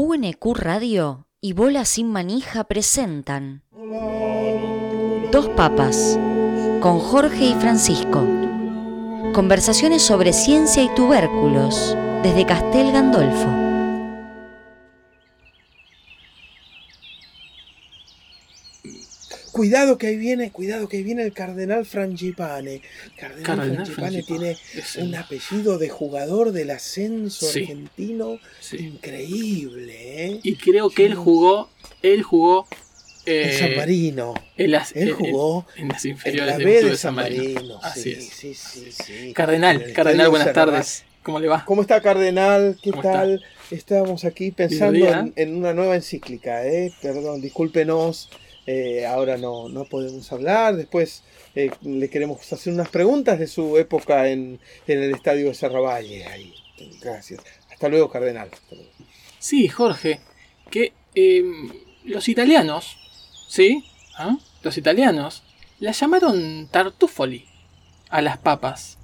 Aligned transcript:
UNQ 0.00 0.54
Radio 0.54 1.26
y 1.40 1.54
Bola 1.54 1.84
Sin 1.84 2.12
Manija 2.12 2.62
presentan 2.62 3.64
Dos 5.32 5.48
Papas 5.56 6.16
con 6.80 7.00
Jorge 7.00 7.46
y 7.46 7.54
Francisco. 7.54 8.24
Conversaciones 9.34 10.02
sobre 10.02 10.32
ciencia 10.32 10.84
y 10.84 10.94
tubérculos 10.94 11.96
desde 12.22 12.46
Castel 12.46 12.92
Gandolfo. 12.92 13.67
Cuidado 19.58 19.98
que 19.98 20.06
ahí 20.06 20.16
viene, 20.16 20.52
cuidado 20.52 20.88
que 20.88 20.98
ahí 20.98 21.02
viene 21.02 21.24
el 21.24 21.32
cardenal 21.32 21.84
Frangipane. 21.84 22.80
Cardenal, 23.18 23.42
Cardenal 23.44 23.86
Frangipane 23.86 24.22
Frangipane, 24.22 24.56
tiene 24.94 25.04
un 25.08 25.14
apellido 25.16 25.78
de 25.78 25.88
jugador 25.88 26.52
del 26.52 26.70
ascenso 26.70 27.44
Sí. 27.46 27.62
argentino 27.62 28.38
Sí. 28.60 28.76
increíble, 28.76 30.26
¿eh? 30.26 30.40
Y 30.44 30.54
creo 30.54 30.90
que 30.90 31.06
él 31.06 31.16
jugó, 31.16 31.70
él 32.02 32.22
jugó 32.22 32.68
En 33.26 33.48
eh, 33.48 33.52
San 33.58 33.76
Marino. 33.76 34.34
en 34.56 34.70
las, 34.70 34.94
Él 34.94 35.08
en- 35.08 35.14
jugó 35.16 35.66
en, 35.74 35.82
en 35.82 35.88
las 35.88 36.04
En 36.04 36.10
inferiores 36.12 36.52
la 36.52 36.56
del 36.58 36.64
B 36.66 36.82
de 36.84 36.96
San 36.96 37.14
Marino. 37.16 37.80
Así 37.82 38.14
sí, 38.14 38.50
es. 38.52 39.34
Cardenal, 39.34 39.82
En 39.82 39.92
Cardenal, 39.92 40.28
buenas 40.30 40.52
tardes. 40.52 41.04
¿Cómo 41.24 41.40
le 41.40 41.48
va? 41.48 41.64
¿Cómo 41.66 41.82
está 41.82 42.00
Cardenal? 42.00 42.78
¿Qué 42.80 42.90
¿Cómo 42.90 43.02
está? 43.02 43.12
tal? 43.14 43.44
Estábamos 43.72 44.24
aquí 44.24 44.52
pensando 44.52 45.04
en, 45.08 45.32
en 45.34 45.56
una 45.56 45.74
nueva 45.74 45.96
encíclica, 45.96 46.64
¿eh? 46.64 46.92
Perdón, 47.02 47.40
discúlpenos, 47.42 48.30
eh, 48.70 49.06
ahora 49.06 49.38
no, 49.38 49.70
no 49.70 49.86
podemos 49.86 50.30
hablar. 50.30 50.76
Después 50.76 51.22
eh, 51.54 51.70
le 51.80 52.10
queremos 52.10 52.52
hacer 52.52 52.70
unas 52.70 52.90
preguntas 52.90 53.38
de 53.38 53.46
su 53.46 53.78
época 53.78 54.28
en, 54.28 54.60
en 54.86 55.02
el 55.02 55.14
estadio 55.14 55.48
de 55.48 55.54
Serravalle. 55.54 56.26
Ahí. 56.26 56.52
Gracias. 57.00 57.40
Hasta 57.72 57.88
luego, 57.88 58.10
Cardenal. 58.10 58.50
Sí, 59.38 59.68
Jorge, 59.68 60.20
que 60.70 60.92
eh, 61.14 61.42
los 62.04 62.28
italianos, 62.28 62.98
¿sí? 63.48 63.84
¿Ah? 64.18 64.36
Los 64.62 64.76
italianos 64.76 65.44
la 65.80 65.92
llamaron 65.92 66.68
tartufoli 66.70 67.46
a 68.10 68.20
las 68.20 68.36
papas, 68.36 68.98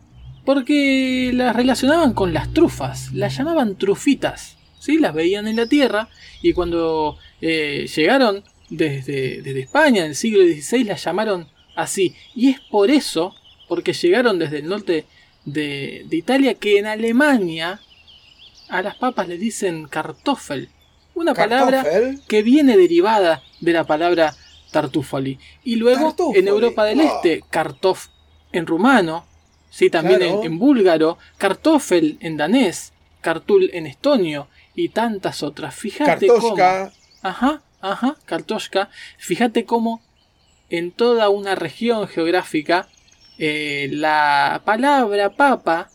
porque 0.45 1.31
las 1.33 1.57
relacionaban 1.57 2.13
con 2.13 2.35
las 2.35 2.53
trufas, 2.53 3.13
las 3.15 3.35
llamaban 3.35 3.77
trufitas, 3.79 4.59
¿sí? 4.79 4.99
Las 4.99 5.15
veían 5.15 5.49
en 5.49 5.57
la 5.57 5.67
tierra 5.67 6.11
y 6.43 6.53
cuando 6.53 7.17
eh, 7.41 7.87
llegaron 7.97 8.45
desde, 8.77 9.43
desde 9.43 9.61
España 9.61 10.03
en 10.03 10.11
el 10.11 10.17
siglo 10.17 10.43
XVI 10.43 10.85
las 10.85 11.05
llamaron 11.05 11.49
así. 11.77 12.15
Y 12.35 12.51
es 12.51 12.61
por 12.61 12.91
eso, 12.91 13.35
porque 13.69 13.93
llegaron 13.93 14.39
desde 14.39 14.59
el 14.59 14.69
norte 14.69 15.05
de, 15.45 16.05
de 16.09 16.17
Italia, 16.17 16.55
que 16.55 16.79
en 16.79 16.87
Alemania 16.87 17.81
a 18.69 18.83
las 18.83 18.97
papas 18.97 19.29
le 19.29 19.39
dicen 19.39 19.87
kartoffel. 19.89 20.69
Una 21.15 21.35
palabra 21.35 21.85
que 22.27 22.43
viene 22.43 22.77
derivada 22.77 23.43
de 23.61 23.73
la 23.73 23.85
palabra 23.85 24.35
tartufoli. 24.73 25.39
Y 25.63 25.77
luego 25.77 26.09
Tartufoli, 26.09 26.39
en 26.41 26.49
Europa 26.49 26.85
del 26.85 27.01
ah. 27.01 27.05
Este, 27.05 27.45
kartof 27.49 28.09
en 28.53 28.67
rumano, 28.67 29.25
sí, 29.71 29.91
también 29.91 30.21
Claro. 30.21 30.41
en, 30.43 30.53
en 30.53 30.59
búlgaro, 30.59 31.19
kartoffel 31.39 32.19
en 32.21 32.37
danés, 32.37 32.93
kartul 33.21 33.71
en 33.73 33.87
estonio 33.87 34.49
y 34.75 34.89
tantas 34.89 35.43
otras. 35.45 35.75
Fíjate 35.75 36.27
cómo. 36.27 36.57
Ajá, 37.23 37.63
ajá, 37.93 38.17
Kartoshka. 38.25 38.91
Fíjate 39.19 39.65
cómo 39.65 40.03
en 40.71 40.91
toda 40.91 41.29
una 41.29 41.55
región 41.55 42.09
geográfica 42.09 42.89
eh, 43.39 43.89
la 43.93 44.63
palabra 44.65 45.31
papa 45.31 45.91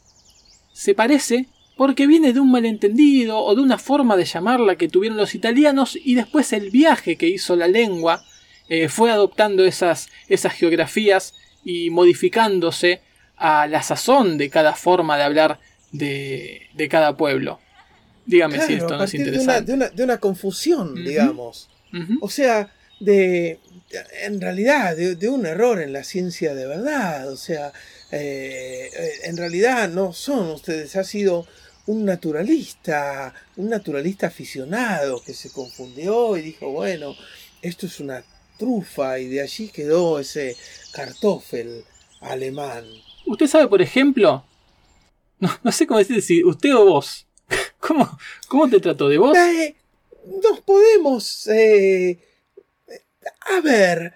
se 0.73 0.94
parece 0.94 1.48
porque 1.76 2.08
viene 2.08 2.34
de 2.34 2.40
un 2.40 2.52
malentendido 2.52 3.40
o 3.40 3.56
de 3.56 3.62
una 3.62 3.78
forma 3.78 4.17
de 4.17 4.26
llamarla 4.26 4.76
que 4.76 4.90
tuvieron 4.90 5.17
los 5.17 5.34
italianos 5.34 5.98
y 6.02 6.16
después 6.16 6.52
el 6.54 6.70
viaje 6.70 7.16
que 7.16 7.28
hizo 7.28 7.56
la 7.56 7.67
lengua 7.67 8.23
eh, 8.67 8.90
fue 8.90 9.12
adoptando 9.12 9.66
esas, 9.66 10.10
esas 10.28 10.54
geografías 10.54 11.34
y 11.64 11.90
modificándose 11.90 13.02
a 13.38 13.67
la 13.67 13.82
sazón 13.82 14.38
de 14.38 14.50
cada 14.50 14.76
forma 14.76 15.17
de 15.17 15.23
hablar 15.23 15.60
de, 15.92 16.67
de 16.73 16.89
cada 16.89 17.16
pueblo. 17.16 17.60
Dígame 18.26 18.61
si 18.61 18.73
esto 18.73 18.89
no 18.89 19.04
es 19.04 19.11
partir 19.11 19.21
de 19.21 19.30
una, 19.30 19.38
interesante. 19.39 19.71
de, 19.71 19.73
una, 19.77 19.89
de 19.89 20.04
una 20.04 20.17
confusión, 20.20 20.94
digamos. 20.94 21.70
O 22.22 22.30
sea, 22.30 22.72
de, 23.00 23.60
en 24.23 24.42
realidad, 24.42 24.95
de, 24.95 25.16
de 25.16 25.30
un 25.30 25.45
error 25.45 25.82
en 25.82 25.94
la 25.94 26.04
ciencia 26.04 26.54
de 26.54 26.66
verdad. 26.67 27.30
O 27.30 27.38
sea, 27.38 27.73
eh, 28.11 28.89
eh, 28.94 29.11
en 29.23 29.38
realidad 29.38 29.89
no 29.89 30.14
son 30.14 30.50
ustedes, 30.50 30.95
ha 30.95 31.04
sido 31.04 31.48
un 31.88 32.05
naturalista, 32.05 33.33
un 33.55 33.70
naturalista 33.70 34.27
aficionado 34.27 35.23
que 35.23 35.33
se 35.33 35.52
confundió 35.52 36.38
y 36.38 36.42
dijo, 36.42 36.72
bueno, 36.72 37.16
esto 37.61 37.88
es 37.88 38.00
una 38.00 38.23
trufa 38.58 39.20
y 39.20 39.27
de 39.27 39.42
allí 39.42 39.70
quedó 39.70 40.20
ese 40.20 40.56
kartoffel 40.92 41.83
alemán. 42.21 42.86
Usted 43.26 43.48
sabe, 43.48 43.67
por 43.67 43.82
ejemplo, 43.82 44.45
no, 45.39 45.50
no 45.64 45.71
sé 45.71 45.88
cómo 45.88 46.00
decir 46.00 46.21
si 46.21 46.44
usted 46.44 46.76
o 46.76 46.86
vos. 46.86 47.26
¿Cómo, 47.80 48.20
cómo 48.48 48.70
te 48.70 48.80
trató 48.80 49.08
de 49.08 49.17
vos? 49.17 49.36
Eh, 49.38 49.76
nos 50.26 50.62
podemos... 50.62 51.48
eh, 51.48 52.20
a 53.58 53.62
ver, 53.62 54.16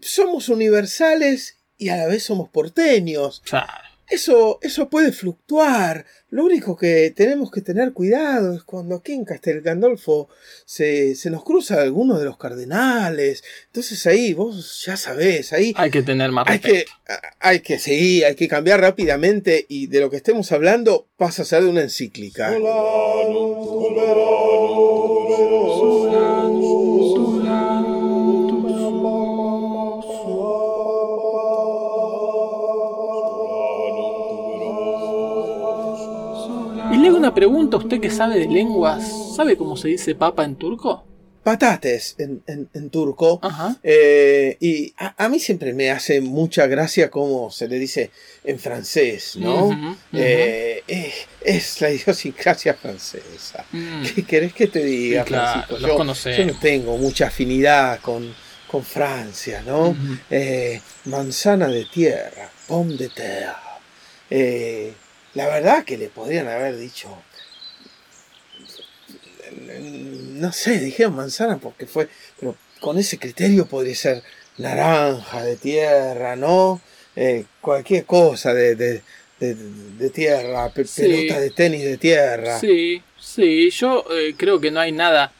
somos 0.00 0.48
universales 0.48 1.56
y 1.78 1.88
a 1.88 1.96
la 1.96 2.06
vez 2.06 2.22
somos 2.24 2.48
porteños. 2.48 3.42
Claro. 3.44 3.90
Eso, 4.08 4.58
eso 4.60 4.88
puede 4.88 5.12
fluctuar. 5.12 6.04
Lo 6.30 6.44
único 6.44 6.76
que 6.76 7.12
tenemos 7.14 7.52
que 7.52 7.60
tener 7.60 7.92
cuidado 7.92 8.56
es 8.56 8.64
cuando 8.64 8.96
aquí 8.96 9.12
en 9.12 9.24
Castel 9.24 9.60
Gandolfo 9.60 10.28
se, 10.64 11.14
se 11.14 11.30
nos 11.30 11.44
cruza 11.44 11.80
alguno 11.80 12.18
de 12.18 12.24
los 12.24 12.36
cardenales. 12.36 13.44
Entonces 13.66 14.04
ahí, 14.06 14.34
vos 14.34 14.84
ya 14.84 14.96
sabés, 14.96 15.52
ahí 15.52 15.72
Hay 15.76 15.92
que 15.92 16.02
tener 16.02 16.32
más 16.32 16.48
hay 16.48 16.58
que, 16.58 16.86
hay 17.38 17.60
que, 17.60 17.78
sí, 17.78 18.24
hay 18.24 18.34
que 18.34 18.48
cambiar 18.48 18.80
rápidamente 18.80 19.64
y 19.68 19.86
de 19.86 20.00
lo 20.00 20.10
que 20.10 20.16
estemos 20.16 20.50
hablando 20.50 21.06
pasa 21.16 21.42
a 21.42 21.44
ser 21.44 21.62
de 21.62 21.68
una 21.68 21.82
encíclica. 21.82 22.48
Hago 22.48 23.90
una 37.30 37.34
pregunta, 37.36 37.76
usted 37.76 38.00
que 38.00 38.10
sabe 38.10 38.40
de 38.40 38.48
lenguas, 38.48 39.04
¿sabe 39.36 39.56
cómo 39.56 39.76
se 39.76 39.86
dice 39.86 40.16
papa 40.16 40.44
en 40.44 40.56
turco? 40.56 41.04
Patates 41.44 42.16
en, 42.18 42.42
en- 42.48 42.68
en 42.74 42.90
turco. 42.90 43.38
Ajá. 43.40 43.76
Eh, 43.84 44.56
y 44.60 44.92
a, 44.98 45.14
a 45.24 45.28
mí 45.28 45.38
siempre 45.38 45.72
me 45.72 45.90
hace 45.92 46.20
mucha 46.20 46.66
gracia 46.66 47.08
cómo 47.08 47.50
se 47.52 47.68
le 47.68 47.78
dice 47.78 48.10
en 48.42 48.58
francés, 48.58 49.36
¿no? 49.36 49.96
Eh, 50.12 50.82
es, 50.88 51.14
es 51.40 51.80
la 51.80 51.90
idiosincrasia 51.92 52.74
francesa. 52.74 53.64
Mm. 53.70 54.02
¿Qué 54.12 54.24
querés 54.24 54.52
que 54.52 54.66
te 54.66 54.84
diga, 54.84 55.22
Sí, 55.22 55.28
claro, 55.28 55.66
Francisco? 55.68 56.04
los 56.04 56.24
Yo, 56.24 56.44
no 56.46 56.58
tengo 56.60 56.98
mucha 56.98 57.28
afinidad 57.28 58.00
con, 58.00 58.34
con 58.66 58.82
Francia, 58.84 59.62
¿no? 59.64 59.96
Eh, 60.30 60.80
manzana 61.04 61.68
de 61.68 61.84
tierra, 61.86 62.50
pomme 62.66 62.96
de 62.96 63.08
terre. 63.08 64.94
La 65.34 65.46
verdad 65.48 65.84
que 65.84 65.96
le 65.98 66.08
podrían 66.08 66.48
haber 66.48 66.76
dicho. 66.76 67.08
No 69.62 70.52
sé, 70.52 70.78
dijeron 70.80 71.14
manzana 71.16 71.58
porque 71.58 71.86
fue. 71.86 72.08
Pero 72.38 72.56
con 72.80 72.98
ese 72.98 73.18
criterio 73.18 73.66
podría 73.66 73.94
ser 73.94 74.22
naranja 74.58 75.42
de 75.42 75.56
tierra, 75.56 76.36
¿no? 76.36 76.80
Eh, 77.16 77.44
cualquier 77.60 78.04
cosa 78.06 78.54
de, 78.54 78.74
de, 78.76 79.02
de- 79.40 79.54
de 79.54 80.10
tierra, 80.10 80.68
pe- 80.70 80.84
Sí. 80.84 81.26
de 81.28 81.50
tenis 81.50 81.82
de 81.84 81.98
tierra. 81.98 82.58
Sí, 82.60 83.02
sí, 83.18 83.70
yo 83.70 84.04
eh, 84.12 84.34
creo 84.36 84.60
que 84.60 84.70
no 84.70 84.80
hay 84.80 84.92
nada 84.92 85.32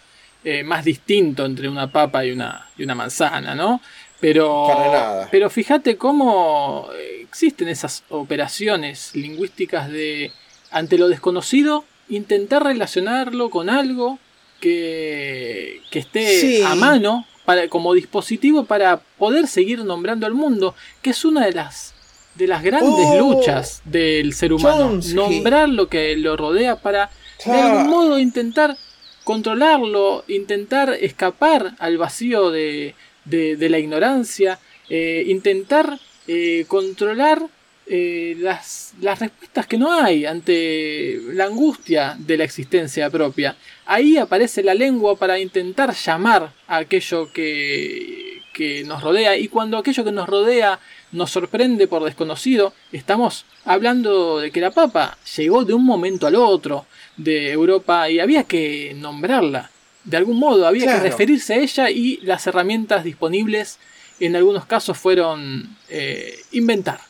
eh, 0.44 0.62
más 0.64 0.84
distinto 0.84 1.44
entre 1.46 1.68
una 1.68 1.90
papa 1.92 2.24
y 2.24 2.32
una, 2.32 2.68
y 2.76 2.82
una 2.84 2.94
manzana, 2.94 3.54
¿no? 3.54 3.80
Pero, 4.20 4.66
Para 4.66 4.92
nada. 4.92 5.28
pero 5.30 5.48
fíjate 5.48 5.96
cómo 5.96 6.88
existen 7.30 7.68
esas 7.68 8.02
operaciones 8.08 9.12
lingüísticas 9.14 9.88
de, 9.88 10.32
ante 10.72 10.98
lo 10.98 11.08
desconocido, 11.08 11.84
intentar 12.08 12.64
relacionarlo 12.64 13.50
con 13.50 13.70
algo 13.70 14.18
que, 14.60 15.80
que 15.90 16.00
esté 16.00 16.40
Sí. 16.40 16.62
a 16.62 16.74
mano 16.74 17.24
para, 17.44 17.68
como 17.68 17.94
dispositivo 17.94 18.64
para 18.64 18.98
poder 19.18 19.46
seguir 19.46 19.84
nombrando 19.84 20.26
al 20.26 20.34
mundo, 20.34 20.74
que 21.02 21.10
es 21.10 21.24
una 21.24 21.46
de 21.46 21.52
las 21.52 21.94
de 22.34 22.46
las 22.46 22.62
grandes 22.62 23.06
Oh, 23.10 23.18
luchas 23.18 23.82
del 23.84 24.32
ser 24.34 24.52
humano, 24.52 24.78
Chomsky. 24.92 25.14
nombrar 25.14 25.68
lo 25.68 25.88
que 25.88 26.16
lo 26.16 26.36
rodea 26.36 26.76
para 26.76 27.10
de 27.44 27.52
algún 27.52 27.88
modo 27.90 28.18
intentar 28.18 28.76
controlarlo, 29.24 30.24
intentar 30.28 30.90
escapar 31.00 31.74
al 31.78 31.98
vacío 31.98 32.50
de, 32.50 32.94
de- 33.24 33.56
de 33.56 33.68
la 33.68 33.78
ignorancia, 33.78 34.58
eh, 34.88 35.24
intentar 35.26 35.98
eh, 36.26 36.64
controlar 36.68 37.42
eh, 37.86 38.36
las, 38.38 38.94
las 39.00 39.18
respuestas 39.18 39.66
que 39.66 39.76
no 39.76 39.92
hay 39.92 40.24
ante 40.24 41.20
la 41.32 41.46
angustia 41.46 42.16
de 42.18 42.36
la 42.36 42.44
existencia 42.44 43.10
propia. 43.10 43.56
Ahí 43.86 44.16
aparece 44.16 44.62
la 44.62 44.74
lengua 44.74 45.16
para 45.16 45.40
intentar 45.40 45.92
llamar 45.92 46.52
a 46.68 46.76
aquello 46.76 47.32
que, 47.32 48.42
que 48.52 48.84
nos 48.84 49.02
rodea 49.02 49.36
y 49.36 49.48
cuando 49.48 49.76
aquello 49.76 50.04
que 50.04 50.12
nos 50.12 50.28
rodea 50.28 50.78
nos 51.12 51.30
sorprende 51.32 51.88
por 51.88 52.04
desconocido, 52.04 52.72
estamos 52.92 53.44
hablando 53.64 54.38
de 54.38 54.52
que 54.52 54.60
la 54.60 54.70
papa 54.70 55.18
llegó 55.36 55.64
de 55.64 55.74
un 55.74 55.84
momento 55.84 56.26
al 56.26 56.36
otro 56.36 56.86
de 57.16 57.50
Europa 57.50 58.08
y 58.08 58.20
había 58.20 58.44
que 58.44 58.94
nombrarla. 58.96 59.70
De 60.04 60.16
algún 60.16 60.38
modo, 60.38 60.66
había 60.66 60.86
que 60.86 61.00
referirse 61.00 61.54
a 61.54 61.58
ella 61.58 61.90
y 61.90 62.18
las 62.22 62.46
herramientas 62.46 63.04
disponibles 63.04 63.78
en 64.20 64.36
algunos 64.36 64.66
casos 64.66 64.98
fueron 64.98 65.76
eh, 65.88 66.38
inventar 66.52 67.00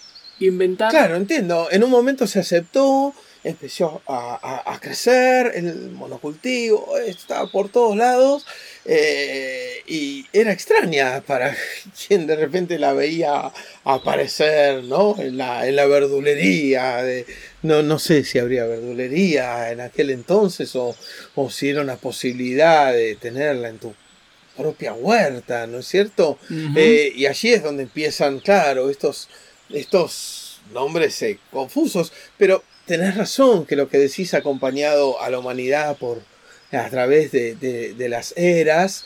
inventar. 0.47 0.91
Claro, 0.91 1.17
entiendo. 1.17 1.69
En 1.71 1.85
un 1.85 1.91
momento 1.91 2.27
se 2.27 2.41
aceptó, 2.41 3.15
empezó 3.45 4.03
a, 4.07 4.79
crecer, 4.81 5.53
el 5.55 5.91
monocultivo 5.91 6.97
estaba 6.99 7.51
por 7.51 7.69
todos 7.69 7.97
lados 7.97 8.47
eh, 8.85 9.83
y 9.87 10.27
era 10.33 10.53
extraña 10.53 11.23
para 11.27 11.55
quien 12.07 12.27
de 12.27 12.37
repente 12.37 12.79
la 12.79 12.93
veía 12.93 13.53
aparecer 13.85 14.85
¿no? 14.85 15.17
en, 15.19 15.37
la, 15.37 15.67
en 15.67 15.77
la 15.77 15.87
verdulería. 15.87 17.05
No, 17.63 17.83
no 17.83 17.99
sé 17.99 18.25
si 18.25 18.39
habría 18.39 18.65
verdulería 18.65 19.71
en 19.71 19.81
aquel 19.81 20.11
entonces 20.11 20.75
o, 20.77 20.97
o 21.35 21.51
si 21.51 21.69
era 21.69 21.83
una 21.83 21.97
posibilidad 21.97 22.93
de 22.93 23.17
tenerla 23.17 23.69
en 23.69 23.79
tu 23.79 23.95
propia 24.61 24.93
huerta, 24.93 25.67
¿no 25.67 25.79
es 25.79 25.87
cierto? 25.87 26.39
Eh, 26.77 27.13
y 27.17 27.27
allí 27.27 27.53
es 27.53 27.63
donde 27.63 27.85
empiezan, 27.85 28.41
claro, 28.41 28.91
estos 28.91 29.29
estos 29.73 30.61
nombres 30.73 31.21
eh, 31.23 31.39
confusos, 31.51 32.13
pero 32.39 32.63
tenés 32.87 33.17
razón 33.17 33.67
que 33.67 33.77
lo 33.77 33.89
que 33.89 33.99
decís 33.99 34.35
acompañado 34.35 35.21
a 35.21 35.31
la 35.31 35.39
humanidad 35.39 35.97
por, 35.97 36.23
a 36.73 36.89
través 36.91 37.33
de, 37.33 38.07
las 38.09 38.37
eras, 38.37 39.05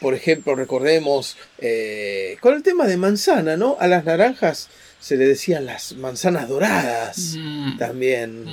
por 0.00 0.14
ejemplo, 0.14 0.54
recordemos 0.54 1.36
eh, 1.58 2.36
con 2.40 2.54
el 2.54 2.62
tema 2.62 2.86
de 2.86 2.96
manzana, 2.96 3.56
¿no? 3.56 3.76
A 3.80 3.86
las 3.86 4.04
naranjas 4.04 4.68
se 4.98 5.16
le 5.16 5.26
decían 5.26 5.66
las 5.66 5.94
manzanas 5.94 6.48
doradas 6.48 7.34
mm. 7.38 7.78
también. 7.78 8.44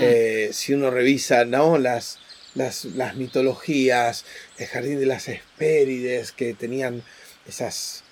Eh, 0.00 0.50
si 0.52 0.74
uno 0.74 0.90
revisa, 0.90 1.44
¿no? 1.44 1.78
Las, 1.78 2.18
las, 2.54 2.84
las 2.84 3.16
mitologías, 3.16 4.24
el 4.58 4.66
jardín 4.66 5.00
de 5.00 5.06
las 5.06 5.28
Hespérides, 5.28 6.32
que 6.32 6.54
tenían 6.54 7.02
esas 7.46 8.04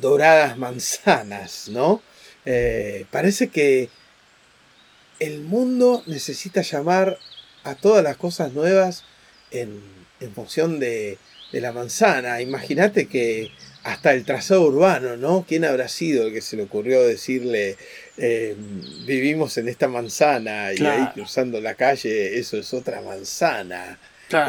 doradas 0.00 0.58
manzanas, 0.58 1.68
¿no? 1.68 2.02
Eh, 2.44 3.06
parece 3.10 3.48
que 3.48 3.88
el 5.18 5.40
mundo 5.40 6.02
necesita 6.06 6.62
llamar 6.62 7.18
a 7.62 7.74
todas 7.74 8.04
las 8.04 8.16
cosas 8.16 8.52
nuevas 8.52 9.04
en, 9.50 9.82
función 10.34 10.80
de, 10.80 11.18
la 11.52 11.72
manzana. 11.72 12.40
Imagínate 12.40 13.06
que 13.06 13.52
hasta 13.84 14.14
el 14.14 14.24
trazado 14.24 14.62
urbano, 14.62 15.16
¿no? 15.16 15.44
¿Quién 15.46 15.64
habrá 15.64 15.88
sido 15.88 16.26
el 16.26 16.32
que 16.32 16.40
se 16.40 16.56
le 16.56 16.64
ocurrió 16.64 17.02
decirle 17.02 17.76
eh, 18.16 18.56
vivimos 19.06 19.58
en 19.58 19.68
esta 19.68 19.88
manzana 19.88 20.72
y 20.72 20.84
ahí 20.84 21.06
cruzando 21.12 21.60
la 21.60 21.74
calle 21.74 22.38
eso 22.38 22.56
es 22.56 22.72
otra 22.72 23.02
manzana? 23.02 23.98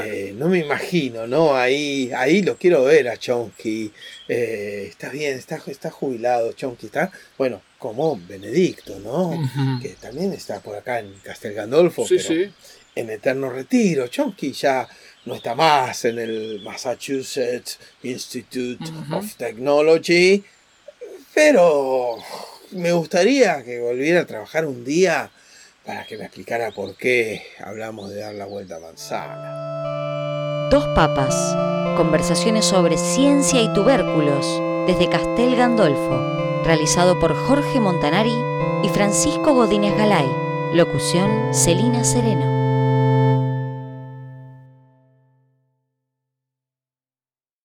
Eh, 0.04 0.34
no 0.36 0.48
me 0.48 0.60
imagino, 0.60 1.28
¿no? 1.28 1.56
Ahí, 1.56 2.12
ahí 2.16 2.42
lo 2.42 2.58
quiero 2.58 2.84
ver 2.84 3.08
a 3.10 3.18
Chonky. 3.18 3.92
Eh, 4.28 4.88
está 4.90 5.10
bien, 5.10 5.38
está, 5.38 5.62
está 5.68 5.92
jubilado 5.92 6.54
Chonky, 6.54 6.88
está, 6.88 7.12
bueno, 7.38 7.62
como 7.78 8.20
Benedicto, 8.28 9.00
¿no? 9.00 9.38
Que 9.82 9.90
también 9.90 10.34
está 10.34 10.60
por 10.60 10.76
acá 10.76 11.00
en 11.00 11.14
Castel 11.24 11.54
Gandolfo, 11.54 12.06
pero 12.08 12.52
en 12.96 13.10
eterno 13.10 13.50
retiro. 13.50 14.08
Chonky 14.08 14.54
ya 14.54 14.88
no 15.26 15.36
está 15.36 15.54
más 15.56 16.06
en 16.06 16.20
el 16.20 16.62
Massachusetts 16.64 17.78
Institute 18.04 18.84
of 19.12 19.36
Technology, 19.36 20.44
pero 21.34 22.18
me 22.72 22.92
gustaría 22.92 23.64
que 23.64 23.80
volviera 23.80 24.22
a 24.22 24.26
trabajar 24.26 24.66
un 24.66 24.84
día 24.84 25.30
para 25.86 26.06
que 26.06 26.18
me 26.18 26.26
explicara 26.26 26.72
por 26.72 26.96
qué 26.96 27.44
hablamos 27.60 28.10
de 28.10 28.22
dar 28.22 28.34
la 28.34 28.46
vuelta 28.46 28.78
a 28.78 28.80
manzana. 28.80 29.65
Dos 30.72 30.88
papas. 30.96 31.36
Conversaciones 31.96 32.66
sobre 32.66 32.98
ciencia 32.98 33.62
y 33.62 33.72
tubérculos 33.74 34.62
desde 34.88 35.08
Castel 35.10 35.56
Gandolfo. 35.56 36.20
Realizado 36.64 37.20
por 37.20 37.36
Jorge 37.36 37.80
Montanari 37.80 38.34
y 38.82 38.90
Francisco 38.90 39.54
Godínez 39.54 39.96
Galay. 39.96 40.28
Locución 40.74 41.54
Celina 41.54 42.04
Sereno. 42.04 42.55